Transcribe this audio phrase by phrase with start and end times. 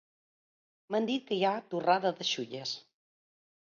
[0.95, 2.77] M’han dit que hi ha torrada de xulles.